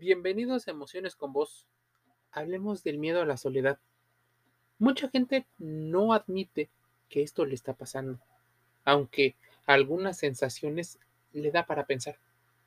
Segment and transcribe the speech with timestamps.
[0.00, 1.66] Bienvenidos a Emociones con Vos.
[2.32, 3.78] Hablemos del miedo a la soledad.
[4.78, 6.70] Mucha gente no admite
[7.10, 8.18] que esto le está pasando,
[8.86, 9.34] aunque
[9.66, 10.98] algunas sensaciones
[11.34, 12.16] le da para pensar.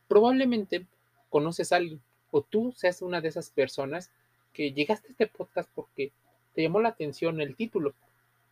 [0.08, 0.86] Probablemente
[1.32, 4.12] conoces a alguien o tú seas una de esas personas
[4.54, 6.12] que llegaste a este podcast porque
[6.54, 7.96] te llamó la atención el título,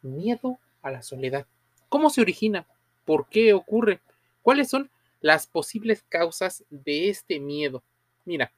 [0.01, 1.45] Miedo a la soledad.
[1.87, 2.65] ¿Cómo se origina?
[3.05, 3.99] ¿Por qué ocurre?
[4.41, 4.89] ¿Cuáles son
[5.19, 7.83] las posibles causas de este miedo?
[8.25, 8.51] Mira,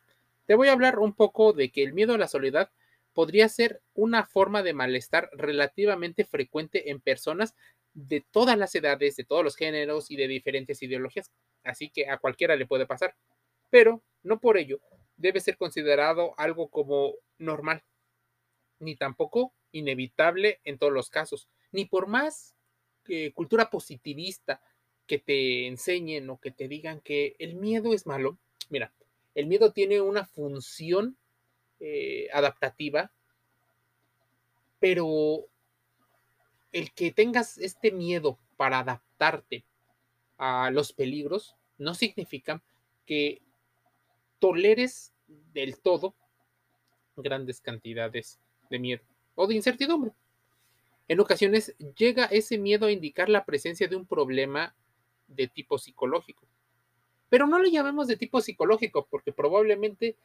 [0.55, 2.71] voy a hablar un poco de que el miedo a la soledad
[3.13, 7.55] podría ser una forma de malestar relativamente frecuente en personas
[7.93, 11.31] de todas las edades, de todos los géneros y de diferentes ideologías.
[11.63, 13.15] Así que a cualquiera le puede pasar.
[13.69, 14.79] Pero no por ello
[15.15, 17.83] debe ser considerado algo como normal,
[18.79, 22.55] ni tampoco inevitable en todos los casos, ni por más
[23.35, 24.61] cultura positivista
[25.05, 28.39] que te enseñen o que te digan que el miedo es malo.
[28.69, 28.93] Mira,
[29.35, 31.17] el miedo tiene una función
[31.79, 33.11] eh, adaptativa,
[34.79, 35.45] pero
[36.71, 39.63] el que tengas este miedo para adaptarte
[40.37, 42.61] a los peligros no significa
[43.05, 43.41] que
[44.39, 45.13] toleres
[45.53, 46.15] del todo
[47.15, 49.03] grandes cantidades de miedo
[49.35, 50.11] o de incertidumbre.
[51.07, 54.75] En ocasiones llega ese miedo a indicar la presencia de un problema
[55.27, 56.47] de tipo psicológico.
[57.33, 60.15] Pero no le llamemos de tipo psicológico porque probablemente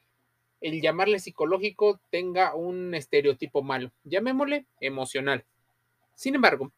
[0.61, 3.93] el llamarle psicológico tenga un estereotipo malo.
[4.05, 5.47] Llamémosle emocional.
[6.15, 6.71] Sin embargo,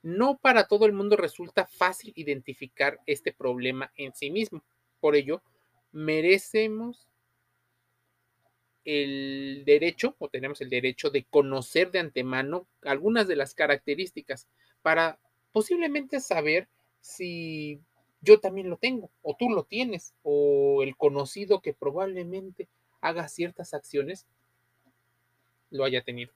[0.00, 4.62] no para todo el mundo resulta fácil identificar este problema en sí mismo.
[5.00, 5.42] Por ello,
[5.92, 7.06] merecemos
[8.86, 14.48] el derecho o tenemos el derecho de conocer de antemano algunas de las características
[14.80, 15.18] para
[15.52, 16.68] posiblemente saber
[17.02, 17.82] si
[18.24, 22.68] yo también lo tengo, o tú lo tienes, o el conocido que probablemente
[23.00, 24.26] haga ciertas acciones
[25.70, 26.32] lo haya tenido.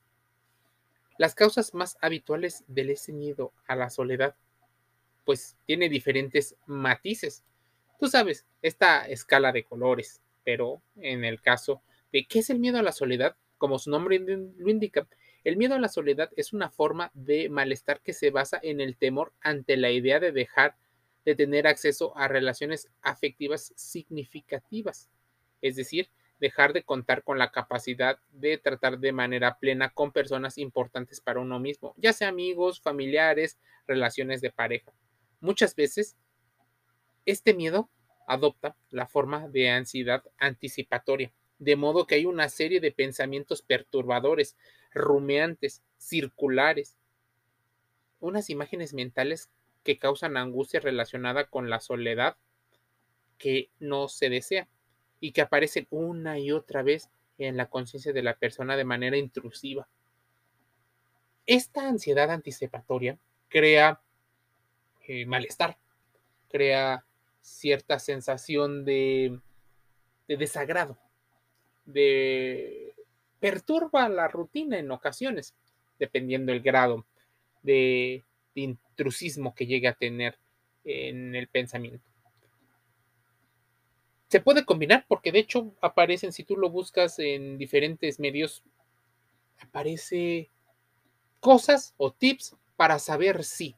[1.17, 4.37] Las causas más habituales del ese miedo a la soledad,
[5.25, 7.43] pues tiene diferentes matices.
[7.99, 11.83] Tú sabes, esta escala de colores, pero en el caso
[12.13, 15.09] de qué es el miedo a la soledad, como su nombre lo indica,
[15.45, 18.97] el miedo a la soledad es una forma de malestar que se basa en el
[18.97, 20.77] temor ante la idea de dejar
[21.29, 25.11] de tener acceso a relaciones afectivas significativas,
[25.61, 26.09] es decir,
[26.41, 31.41] dejar de contar con la capacidad de tratar de manera plena con personas importantes para
[31.41, 34.91] uno mismo, ya sea amigos, familiares, relaciones de pareja.
[35.41, 36.17] Muchas veces,
[37.27, 37.91] este miedo
[38.27, 44.57] adopta la forma de ansiedad anticipatoria, de modo que hay una serie de pensamientos perturbadores,
[44.95, 46.97] rumeantes, circulares,
[48.19, 49.51] unas imágenes mentales
[49.89, 52.37] que causan angustia relacionada con la soledad
[53.39, 54.69] que no se desea
[55.19, 59.17] y que aparecen una y otra vez en la conciencia de la persona de manera
[59.17, 59.89] intrusiva.
[61.47, 64.03] Esta ansiedad anticipatoria crea
[65.07, 65.79] eh, malestar,
[66.51, 67.07] crea
[67.41, 69.41] cierta sensación de,
[70.29, 70.99] de desagrado,
[71.87, 72.95] de
[73.41, 75.55] perturba la rutina en ocasiones,
[75.99, 77.07] dependiendo el grado
[77.63, 78.27] de
[78.61, 80.39] intrusismo que llegue a tener
[80.85, 82.09] en el pensamiento.
[84.29, 88.63] Se puede combinar porque de hecho aparecen, si tú lo buscas en diferentes medios,
[89.59, 90.51] aparece
[91.41, 93.75] cosas o tips para saber si.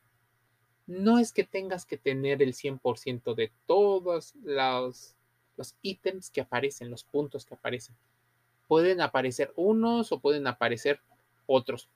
[0.86, 5.14] No es que tengas que tener el 100% de todos los,
[5.56, 7.94] los ítems que aparecen, los puntos que aparecen.
[8.66, 11.00] Pueden aparecer unos o pueden aparecer
[11.46, 11.88] otros.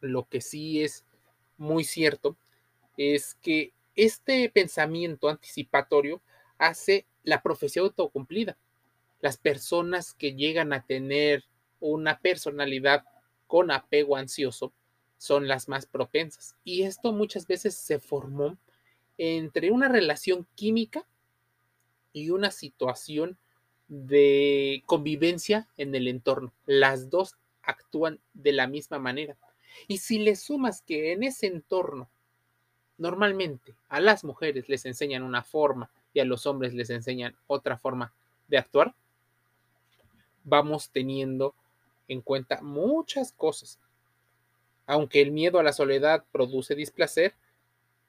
[0.00, 1.04] Lo que sí es
[1.56, 2.36] muy cierto
[2.96, 6.20] es que este pensamiento anticipatorio
[6.58, 8.56] hace la profecía autocumplida.
[9.20, 11.44] Las personas que llegan a tener
[11.80, 13.04] una personalidad
[13.46, 14.72] con apego ansioso
[15.18, 16.56] son las más propensas.
[16.64, 18.58] Y esto muchas veces se formó
[19.18, 21.06] entre una relación química
[22.12, 23.38] y una situación
[23.88, 26.52] de convivencia en el entorno.
[26.66, 29.36] Las dos actúan de la misma manera.
[29.88, 32.08] Y si le sumas que en ese entorno
[32.98, 37.76] normalmente a las mujeres les enseñan una forma y a los hombres les enseñan otra
[37.76, 38.12] forma
[38.48, 38.94] de actuar,
[40.44, 41.54] vamos teniendo
[42.08, 43.78] en cuenta muchas cosas.
[44.86, 47.34] Aunque el miedo a la soledad produce displacer,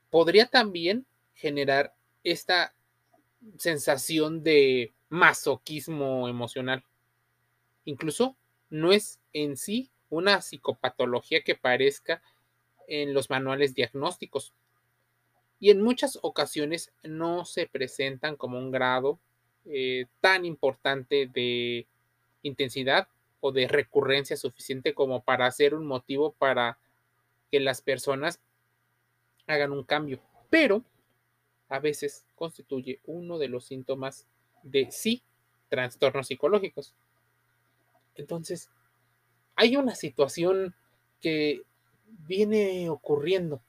[0.10, 1.06] podría también
[1.36, 1.94] generar
[2.24, 2.74] esta
[3.58, 6.84] sensación de masoquismo emocional.
[7.86, 8.36] Incluso
[8.70, 12.22] no es en sí una psicopatología que parezca
[12.88, 14.54] en los manuales diagnósticos
[15.60, 19.20] y en muchas ocasiones no se presentan como un grado
[19.66, 21.88] eh, tan importante de
[22.44, 23.08] intensidad
[23.40, 26.78] o de recurrencia suficiente como para ser un motivo para
[27.50, 28.40] que las personas
[29.48, 30.20] hagan un cambio,
[30.50, 30.84] pero
[31.70, 34.28] a veces constituye uno de los síntomas
[34.64, 35.24] de sí
[35.70, 36.94] trastornos psicológicos.
[38.16, 38.70] Entonces,
[39.64, 40.76] hay una situación
[41.22, 41.62] que
[42.28, 43.62] viene ocurriendo.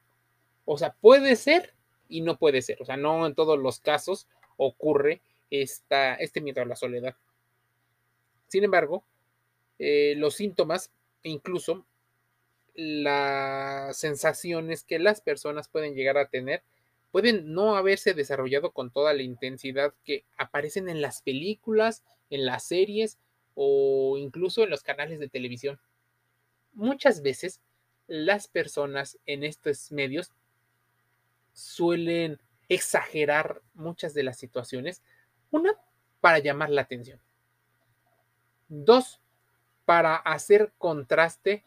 [0.65, 1.73] O sea, puede ser
[2.09, 2.83] y no puede ser.
[2.83, 4.27] O sea, no en todos los casos
[4.57, 7.15] ocurre esta, este miedo a la soledad.
[8.49, 9.05] Sin embargo,
[9.79, 10.91] eh, los síntomas
[11.23, 11.87] incluso
[12.75, 16.63] las sensaciones que las personas pueden llegar a tener
[17.13, 22.65] pueden no haberse desarrollado con toda la intensidad que aparecen en las películas, en las
[22.65, 23.19] series
[23.55, 25.81] o incluso en los canales de televisión.
[26.73, 27.61] Muchas veces
[28.07, 30.33] las personas en estos medios
[31.53, 35.03] suelen exagerar muchas de las situaciones.
[35.51, 35.75] Una,
[36.21, 37.21] para llamar la atención.
[38.69, 39.21] Dos,
[39.85, 41.65] para hacer contraste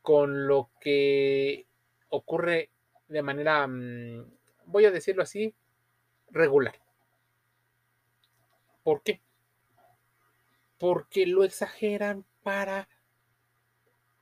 [0.00, 1.66] con lo que
[2.08, 2.70] ocurre
[3.08, 4.24] de manera mm,
[4.66, 5.54] voy a decirlo así,
[6.30, 6.74] regular.
[8.82, 9.20] ¿Por qué?
[10.82, 12.88] Porque lo exageran para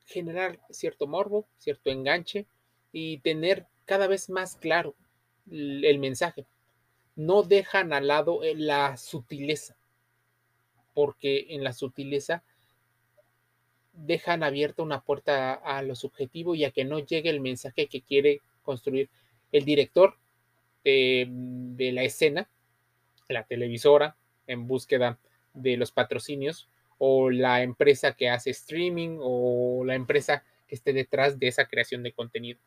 [0.04, 2.44] generar cierto morbo, cierto enganche
[2.92, 4.94] y tener cada vez más claro
[5.50, 6.44] el mensaje.
[7.16, 9.74] No dejan al lado eh, la sutileza,
[10.92, 12.42] porque en la sutileza
[13.94, 18.02] dejan abierta una puerta a lo subjetivo y a que no llegue el mensaje que
[18.02, 19.08] quiere construir
[19.50, 20.18] el director
[20.84, 22.50] de, la escena,
[23.28, 24.14] la televisora
[24.46, 25.18] en búsqueda
[25.54, 26.68] de los patrocinios
[26.98, 32.02] o la empresa que hace streaming o la empresa que esté detrás de esa creación
[32.02, 32.60] de contenido.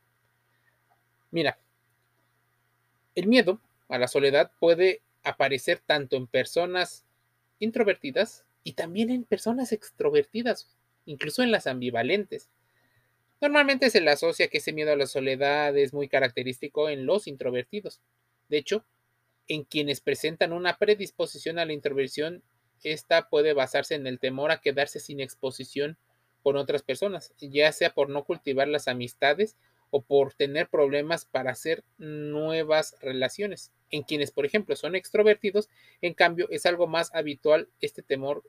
[1.32, 1.58] Mira,
[3.16, 3.60] el miedo
[3.90, 7.06] a la soledad puede aparecer tanto en personas
[7.60, 10.76] introvertidas y también en personas extrovertidas,
[11.06, 12.50] incluso en las ambivalentes.
[13.42, 17.28] Normalmente se le asocia que ese miedo a la soledad es muy característico en los
[17.28, 18.02] introvertidos.
[18.48, 18.86] De hecho,
[19.48, 22.42] en quienes presentan una predisposición a la introversión,
[22.84, 25.98] esta puede basarse en el temor a quedarse sin exposición
[26.42, 29.56] con otras personas, ya sea por no cultivar las amistades
[29.90, 33.72] o por tener problemas para hacer nuevas relaciones.
[33.92, 35.70] En quienes, por ejemplo, son extrovertidos,
[36.02, 38.44] en cambio, es algo más habitual este temor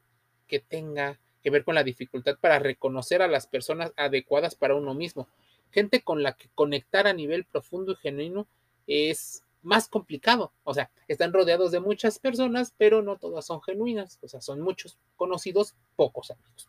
[0.48, 4.94] que tenga que ver con la dificultad para reconocer a las personas adecuadas para uno
[4.94, 5.28] mismo.
[5.70, 8.48] Gente con la que conectar a nivel profundo y genuino
[8.86, 10.52] es más complicado.
[10.62, 14.18] O sea, están rodeados de muchas personas, pero no todas son genuinas.
[14.22, 16.68] O sea, son muchos conocidos, pocos amigos.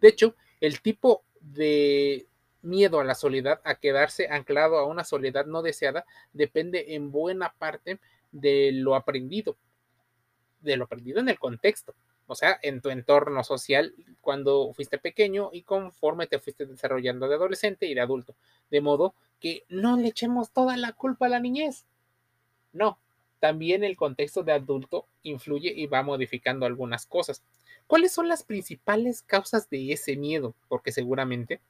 [0.00, 2.26] De hecho, el tipo de
[2.60, 7.54] miedo a la soledad, a quedarse anclado a una soledad no deseada, depende en buena
[7.58, 7.98] parte
[8.30, 9.56] de lo aprendido,
[10.60, 11.94] de lo aprendido en el contexto
[12.26, 17.34] o sea, en tu entorno social cuando fuiste pequeño y conforme te fuiste desarrollando de
[17.34, 18.36] adolescente y de adulto.
[18.70, 21.84] De modo que no le echemos toda la culpa a la niñez.
[22.72, 22.98] No,
[23.40, 27.42] también el contexto de adulto influye y va modificando algunas cosas.
[27.88, 30.54] ¿Cuáles son las principales causas de ese miedo?
[30.68, 31.60] Porque seguramente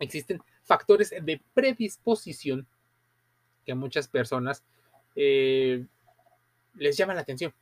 [0.00, 2.66] existen factores de predisposición
[3.64, 4.64] que a muchas personas
[5.14, 5.86] eh,
[6.74, 7.54] les llaman la atención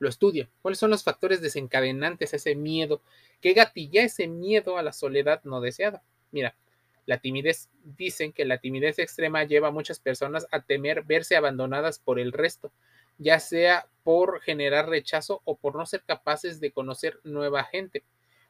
[0.00, 0.48] lo estudia.
[0.62, 3.00] ¿Cuáles son los factores desencadenantes a ese miedo?
[3.40, 6.02] ¿Qué gatilla ese miedo a la soledad no deseada?
[6.32, 6.56] Mira,
[7.06, 7.70] la timidez.
[7.84, 12.32] Dicen que la timidez extrema lleva a muchas personas a temer verse abandonadas por el
[12.32, 12.72] resto,
[13.18, 18.04] ya sea por generar rechazo o por no ser capaces de conocer nueva gente.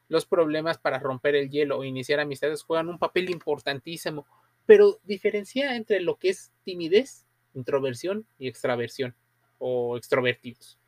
[0.09, 4.27] Los problemas para romper el hielo o iniciar amistades juegan un papel importantísimo,
[4.67, 9.15] pero diferencia entre lo que es timidez, introversión y extraversión
[9.59, 10.81] o extrovertidos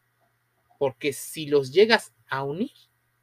[0.82, 2.72] porque si los llegas a unir,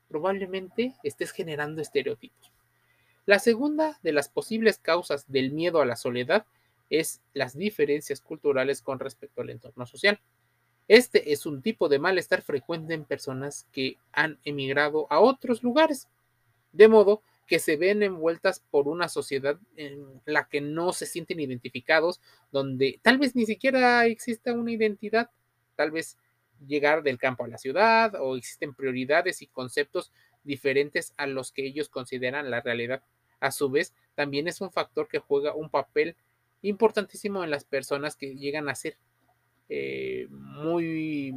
[0.07, 2.48] probablemente estés generando estereotipos.
[3.29, 6.47] La segunda de las posibles causas del miedo a la soledad
[6.89, 10.19] es las diferencias culturales con respecto al entorno social.
[10.87, 16.07] Este es un tipo de malestar frecuente en personas que han emigrado a otros lugares,
[16.71, 21.39] de modo que se ven envueltas por una sociedad en la que no se sienten
[21.39, 22.21] identificados,
[22.51, 25.29] donde tal vez ni siquiera exista una identidad,
[25.75, 26.17] tal vez
[26.65, 30.11] llegar del campo a la ciudad o existen prioridades y conceptos
[30.43, 33.03] diferentes a los que ellos consideran la realidad.
[33.39, 36.15] A su vez, también es un factor que juega un papel
[36.61, 38.97] importantísimo en las personas que llegan a ser
[39.69, 41.33] eh, muy,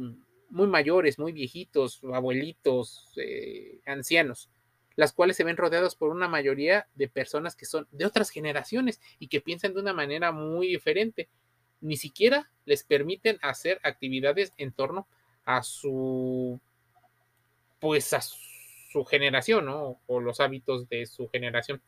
[0.49, 4.49] muy mayores, muy viejitos, abuelitos, eh, ancianos,
[4.95, 9.01] las cuales se ven rodeados por una mayoría de personas que son de otras generaciones
[9.19, 11.29] y que piensan de una manera muy diferente
[11.83, 15.05] ni siquiera les permiten hacer actividades en torno
[15.45, 16.59] a su,
[17.79, 19.67] pues a su generación.
[19.67, 21.81] O los hábitos de su generación.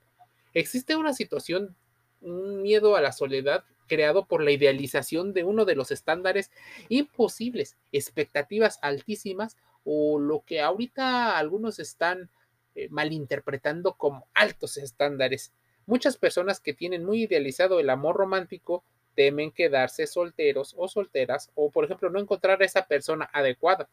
[0.56, 1.76] Existe una situación,
[2.22, 6.50] un miedo a la soledad creado por la idealización de uno de los estándares
[6.88, 12.30] imposibles, expectativas altísimas o lo que ahorita algunos están
[12.74, 15.52] eh, malinterpretando como altos estándares.
[15.86, 18.84] Muchas personas que tienen muy idealizado el amor romántico
[19.14, 23.90] temen quedarse solteros o solteras o, por ejemplo, no encontrar a esa persona adecuada,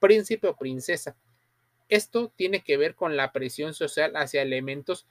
[0.00, 1.16] príncipe o princesa.
[1.90, 5.06] Esto tiene que ver con la presión social hacia elementos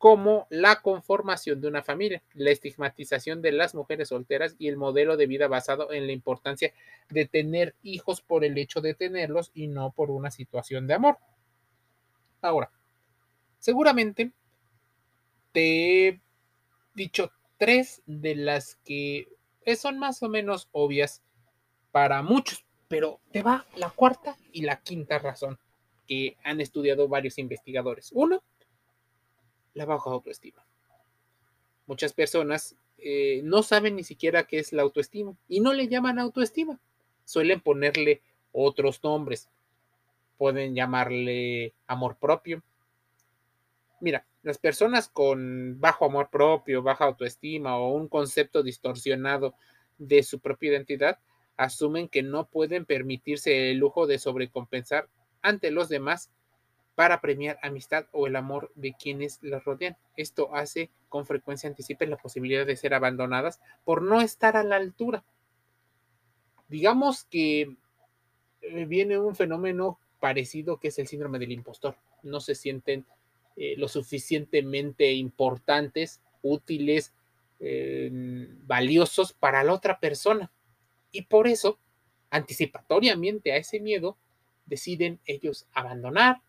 [0.00, 5.18] como la conformación de una familia, la estigmatización de las mujeres solteras y el modelo
[5.18, 6.72] de vida basado en la importancia
[7.10, 11.18] de tener hijos por el hecho de tenerlos y no por una situación de amor.
[12.40, 12.72] Ahora,
[13.58, 14.32] seguramente
[15.52, 16.20] te he
[16.94, 19.28] dicho tres de las que
[19.76, 21.22] son más o menos obvias
[21.92, 25.58] para muchos, pero te va la cuarta y la quinta razón
[26.06, 28.12] que han estudiado varios investigadores.
[28.14, 28.42] Uno,
[29.74, 30.64] la baja autoestima.
[31.86, 36.18] Muchas personas eh, no saben ni siquiera qué es la autoestima y no le llaman
[36.18, 36.78] autoestima.
[37.24, 38.22] Suelen ponerle
[38.52, 39.48] otros nombres.
[40.38, 42.62] Pueden llamarle amor propio.
[44.00, 49.54] Mira, las personas con bajo amor propio, baja autoestima o un concepto distorsionado
[49.98, 51.18] de su propia identidad
[51.56, 55.08] asumen que no pueden permitirse el lujo de sobrecompensar
[55.42, 56.30] ante los demás
[57.00, 59.96] para premiar amistad o el amor de quienes las rodean.
[60.18, 64.76] Esto hace con frecuencia anticipen la posibilidad de ser abandonadas por no estar a la
[64.76, 65.24] altura.
[66.68, 67.74] Digamos que
[68.60, 71.96] eh, viene un fenómeno parecido que es el síndrome del impostor.
[72.22, 73.06] No se sienten
[73.56, 77.14] eh, lo suficientemente importantes, útiles,
[77.60, 78.10] eh,
[78.66, 80.50] valiosos para la otra persona.
[81.12, 81.78] Y por eso,
[82.28, 84.18] anticipatoriamente a ese miedo,
[84.66, 86.42] deciden ellos abandonar.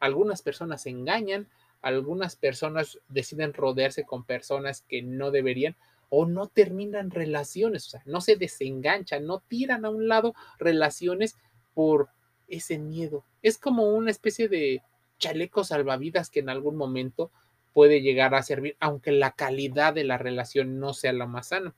[0.00, 1.48] Algunas personas se engañan,
[1.82, 5.76] algunas personas deciden rodearse con personas que no deberían
[6.08, 11.36] o no terminan relaciones, o sea, no se desenganchan, no tiran a un lado relaciones
[11.74, 12.08] por
[12.48, 13.24] ese miedo.
[13.42, 14.82] Es como una especie de
[15.18, 17.30] chaleco salvavidas que en algún momento
[17.72, 21.74] puede llegar a servir, aunque la calidad de la relación no sea la más sana.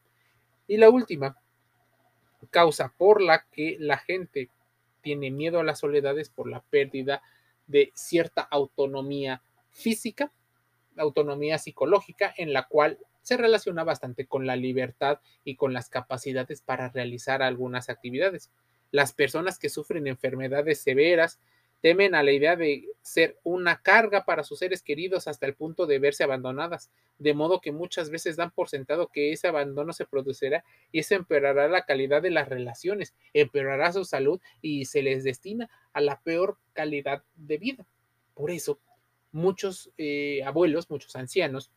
[0.69, 1.39] Y la última
[2.51, 4.51] causa por la que la gente
[5.01, 7.36] tiene miedo a las soledades por la pérdida de
[7.95, 10.33] cierta autonomía física,
[10.97, 16.63] autonomía psicológica, en la cual se relaciona bastante con la libertad y con las capacidades
[16.63, 18.51] para realizar algunas actividades.
[18.93, 21.41] Las personas que sufren enfermedades severas
[21.81, 25.87] temen a la idea de ser una carga para sus seres queridos hasta el punto
[25.87, 30.07] de verse abandonadas, de modo que muchas veces dan por sentado que ese abandono se
[30.07, 35.25] producirá y eso empeorará la calidad de las relaciones, empeorará su salud y se les
[35.25, 37.87] destina a la peor calidad de vida.
[38.35, 38.81] Por eso,
[39.33, 41.71] muchos eh, abuelos, muchos ancianos,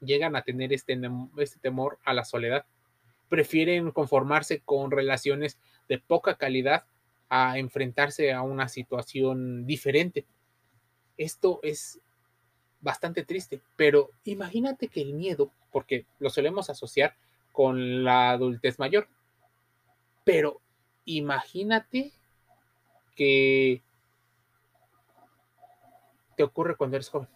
[0.00, 0.98] llegan a tener este,
[1.38, 2.64] este temor a la soledad.
[3.28, 5.58] Prefieren conformarse con relaciones
[5.88, 6.84] de poca calidad
[7.30, 10.26] a enfrentarse a una situación diferente.
[11.16, 12.00] Esto es
[12.80, 17.14] bastante triste, pero imagínate que el miedo, porque lo solemos asociar
[17.52, 19.08] con la adultez mayor,
[20.24, 20.60] pero
[21.04, 22.12] imagínate
[23.14, 23.80] que
[26.36, 27.28] te ocurre cuando eres joven,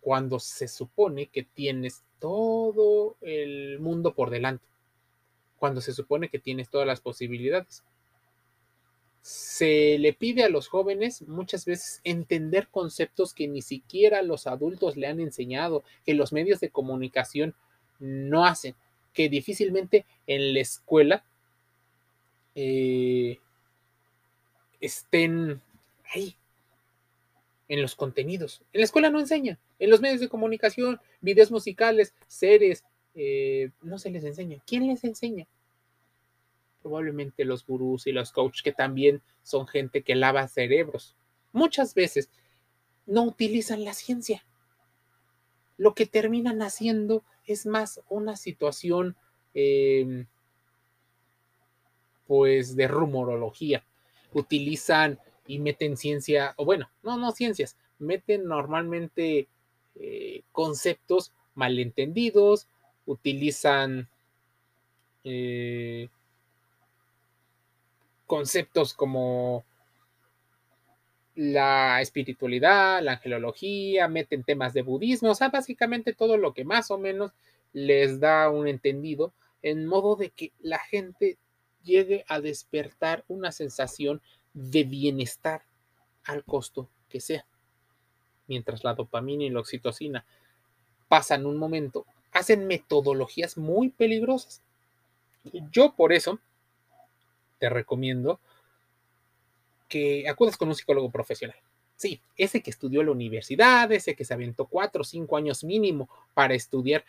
[0.00, 4.64] cuando se supone que tienes todo el mundo por delante
[5.58, 7.82] cuando se supone que tienes todas las posibilidades.
[9.20, 14.96] Se le pide a los jóvenes muchas veces entender conceptos que ni siquiera los adultos
[14.96, 17.54] le han enseñado, que los medios de comunicación
[17.98, 18.74] no hacen,
[19.12, 21.24] que difícilmente en la escuela
[22.54, 23.38] eh,
[24.80, 25.60] estén
[26.14, 26.36] ahí,
[27.68, 28.62] en los contenidos.
[28.72, 32.84] En la escuela no enseña, en los medios de comunicación, videos musicales, series,
[33.20, 34.62] eh, no se les enseña.
[34.64, 35.48] ¿Quién les enseña?
[36.82, 41.16] Probablemente los gurús y los coaches, que también son gente que lava cerebros.
[41.52, 42.30] Muchas veces
[43.06, 44.46] no utilizan la ciencia.
[45.78, 49.16] Lo que terminan haciendo es más una situación,
[49.52, 50.26] em,
[52.28, 53.84] pues, de rumorología.
[54.32, 59.48] Utilizan y meten ciencia, o bueno, no, no ciencias, meten normalmente
[59.96, 62.68] eh, conceptos malentendidos,
[63.08, 64.06] utilizan
[65.24, 66.08] eh,
[68.26, 69.64] conceptos como
[71.34, 76.90] la espiritualidad, la angelología, meten temas de budismo, o sea, básicamente todo lo que más
[76.90, 77.32] o menos
[77.72, 81.38] les da un entendido, en modo de que la gente
[81.82, 84.20] llegue a despertar una sensación
[84.52, 85.62] de bienestar
[86.24, 87.46] al costo que sea.
[88.48, 90.26] Mientras la dopamina y la oxitocina
[91.08, 92.04] pasan un momento,
[92.38, 94.62] hacen metodologías muy peligrosas.
[95.72, 96.38] Yo por eso
[97.58, 98.38] te recomiendo
[99.88, 101.56] que acudas con un psicólogo profesional.
[101.96, 105.64] Sí, ese que estudió en la universidad, ese que se aventó cuatro o cinco años
[105.64, 107.04] mínimo para estudiar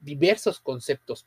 [0.00, 1.26] diversos conceptos.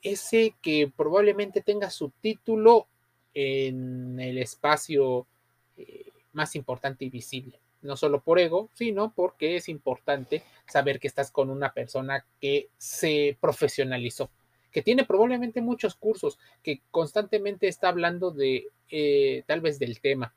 [0.00, 2.86] Ese que probablemente tenga su título
[3.34, 5.26] en el espacio
[5.76, 7.58] eh, más importante y visible.
[7.84, 12.70] No solo por ego, sino porque es importante saber que estás con una persona que
[12.78, 14.30] se profesionalizó,
[14.72, 20.34] que tiene probablemente muchos cursos, que constantemente está hablando de eh, tal vez del tema,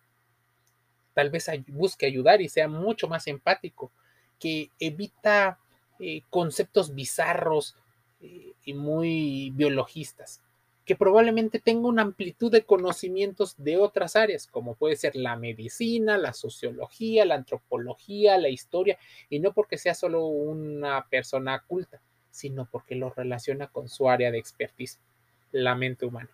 [1.14, 3.92] tal vez busque ayudar y sea mucho más empático,
[4.40, 5.58] que evita
[6.00, 7.76] eh, conceptos bizarros
[8.20, 10.44] eh, y muy biologistas,
[10.88, 16.18] que probablemente tenga una amplitud de conocimientos de otras áreas, como puede ser la medicina,
[16.18, 18.98] la sociología, la antropología, la historia,
[19.30, 22.02] y no porque sea solo una persona culta,
[22.32, 25.00] sino porque lo relaciona con su área de expertise,
[25.52, 26.30] la mente humana.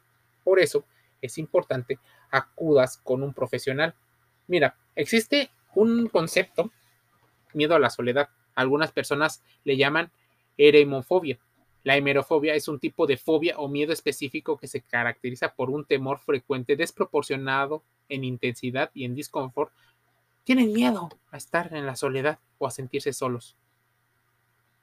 [0.45, 0.85] Por eso
[1.21, 1.99] es importante
[2.31, 3.93] acudas con un profesional
[4.47, 6.71] Mira, existe un concepto,
[7.53, 8.29] miedo a la soledad.
[8.55, 10.11] Algunas personas le llaman
[10.57, 11.39] eremofobia.
[11.83, 15.85] La hemerofobia es un tipo de fobia o miedo específico que se caracteriza por un
[15.85, 19.71] temor frecuente desproporcionado en intensidad y en disconfort.
[20.43, 23.55] Tienen miedo a estar en la soledad o a sentirse solos.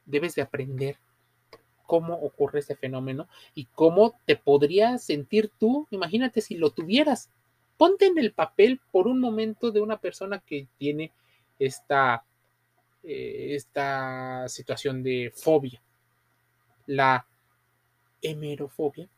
[0.04, 0.98] Debes de aprender
[1.86, 5.86] cómo ocurre ese fenómeno y cómo te podrías sentir tú.
[5.90, 7.30] Imagínate si lo tuvieras
[7.80, 11.12] ponte en el papel por un momento de una persona que tiene
[11.58, 12.22] esta,
[13.02, 15.80] eh, esta situación de fobia.
[16.86, 17.26] La
[18.22, 19.08] hemerofobia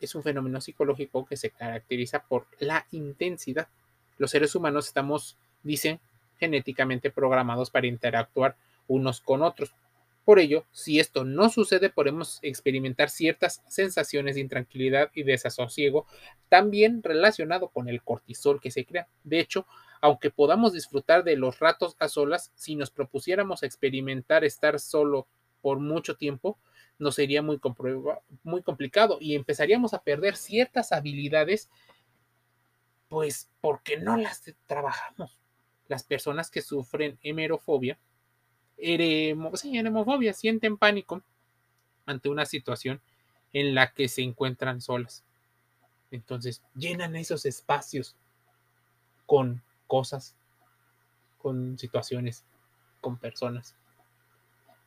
[0.00, 3.68] es un fenómeno psicológico que se caracteriza por la intensidad.
[4.18, 6.00] Los seres humanos estamos, dicen,
[6.38, 8.56] genéticamente programados para interactuar
[8.88, 9.72] unos con otros.
[10.24, 16.06] Por ello, si esto no sucede, podemos experimentar ciertas sensaciones de intranquilidad y desasosiego,
[16.48, 19.06] también relacionado con el cortisol que se crea.
[19.22, 19.66] De hecho,
[20.00, 25.26] aunque podamos disfrutar de los ratos a solas, si nos propusiéramos experimentar estar solo
[25.66, 26.56] por mucho tiempo,
[26.96, 27.58] nos sería muy,
[28.44, 31.68] muy complicado y empezaríamos a perder ciertas habilidades,
[33.08, 35.40] pues porque no las trabajamos.
[35.88, 37.98] Las personas que sufren hemerofobia
[38.78, 41.20] eremofobia, sienten pánico
[42.04, 43.00] ante una situación
[43.52, 45.24] en la que se encuentran solas.
[46.12, 48.14] Entonces, llenan esos espacios
[49.26, 50.36] con cosas,
[51.38, 52.44] con situaciones,
[53.00, 53.74] con personas.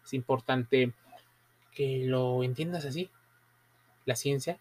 [0.04, 0.94] Es importante
[1.74, 3.10] que lo entiendas así.
[4.06, 4.60] La ciencia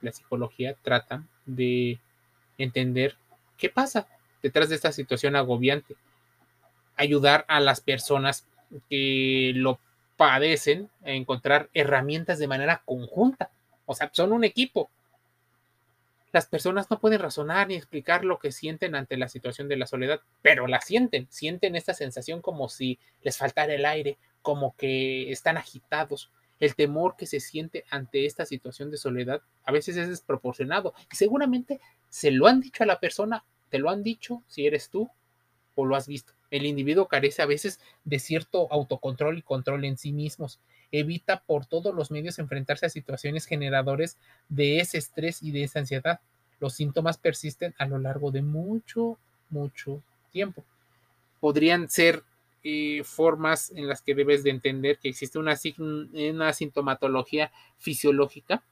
[0.00, 1.98] la psicología trata de
[2.58, 3.16] entender
[3.56, 4.06] qué pasa
[4.42, 5.96] detrás de esta situación agobiante
[6.96, 8.46] ayudar a las personas
[8.90, 9.78] que lo
[10.16, 13.50] padecen a encontrar herramientas de manera conjunta.
[13.86, 14.90] O sea, son un equipo.
[16.32, 19.86] Las personas no pueden razonar ni explicar lo que sienten ante la situación de la
[19.86, 25.30] soledad, pero la sienten, sienten esta sensación como si les faltara el aire, como que
[25.30, 26.32] están agitados.
[26.58, 31.16] El temor que se siente ante esta situación de soledad a veces es desproporcionado y
[31.16, 35.10] seguramente se lo han dicho a la persona, te lo han dicho si eres tú
[35.74, 36.32] o lo has visto.
[36.52, 40.60] El individuo carece a veces de cierto autocontrol y control en sí mismos.
[40.92, 44.18] Evita por todos los medios enfrentarse a situaciones generadores
[44.50, 46.20] de ese estrés y de esa ansiedad.
[46.60, 50.62] Los síntomas persisten a lo largo de mucho, mucho tiempo.
[51.40, 52.22] Podrían ser
[52.62, 58.62] eh, formas en las que debes de entender que existe una, una sintomatología fisiológica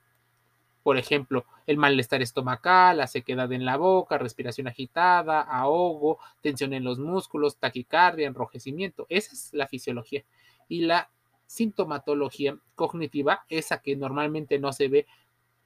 [0.82, 6.84] por ejemplo, el malestar estomacal, la sequedad en la boca, respiración agitada, ahogo, tensión en
[6.84, 9.06] los músculos, taquicardia, enrojecimiento.
[9.08, 10.24] Esa es la fisiología.
[10.68, 11.10] Y la
[11.46, 15.06] sintomatología cognitiva, esa que normalmente no se ve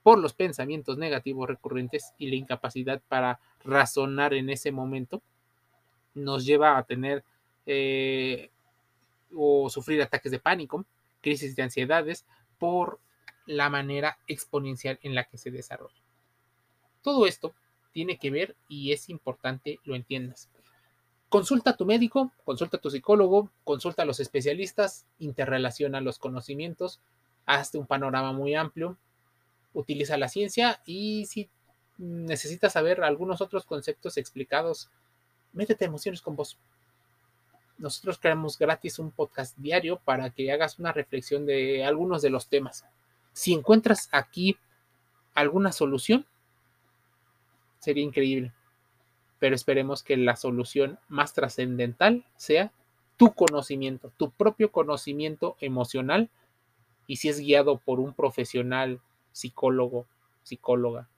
[0.03, 5.21] por los pensamientos negativos recurrentes y la incapacidad para razonar en ese momento,
[6.13, 7.23] nos lleva a tener
[7.65, 8.49] eh,
[9.33, 10.85] o sufrir ataques de pánico,
[11.21, 12.25] crisis de ansiedades
[12.59, 12.99] por
[13.45, 15.95] la manera exponencial en la que se desarrolla.
[17.01, 17.53] Todo esto
[17.91, 20.49] tiene que ver y es importante lo entiendas.
[21.29, 26.99] Consulta a tu médico, consulta a tu psicólogo, consulta a los especialistas, interrelaciona los conocimientos,
[27.45, 28.97] hazte un panorama muy amplio,
[29.73, 31.49] utiliza la ciencia y si
[31.97, 34.89] necesitas saber algunos otros conceptos explicados,
[35.53, 36.57] métete emociones con vos.
[37.77, 42.47] nosotros creamos gratis un podcast diario para que hagas una reflexión de algunos de los
[42.47, 42.85] temas.
[43.35, 44.57] Si encuentras aquí
[45.33, 46.25] alguna solución,
[47.79, 48.53] sería increíble.
[49.39, 52.71] Pero esperemos que la solución más trascendental sea
[53.17, 56.29] tu conocimiento, tu propio conocimiento emocional.
[57.07, 59.01] Y si es guiado por un profesional,
[59.33, 60.07] psicólogo,
[60.43, 61.09] psicóloga,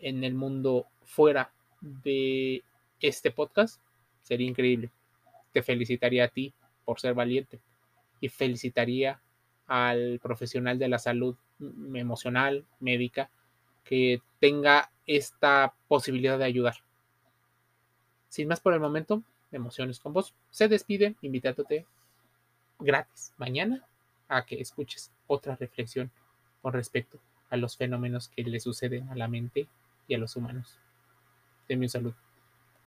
[0.00, 2.64] en el mundo fuera de
[3.00, 3.80] este podcast,
[4.24, 4.90] sería increíble.
[5.52, 6.52] Te felicitaría a ti
[6.84, 7.60] por ser valiente
[8.20, 9.20] y felicitaría
[9.68, 11.36] al profesional de la salud
[11.94, 13.30] emocional, médica,
[13.84, 16.76] que tenga esta posibilidad de ayudar.
[18.28, 20.34] Sin más por el momento, emociones con vos.
[20.50, 21.86] Se despide invitándote
[22.78, 23.84] gratis mañana
[24.28, 26.10] a que escuches otra reflexión
[26.60, 27.18] con respecto
[27.50, 29.68] a los fenómenos que le suceden a la mente
[30.06, 30.78] y a los humanos.
[31.68, 32.27] Denme un saludo.